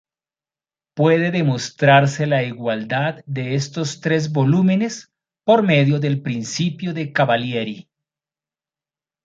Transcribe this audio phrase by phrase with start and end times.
[0.95, 7.87] Puede demostrarse la igualdad de esos tres volúmenes por medio del principio de Cavalieri.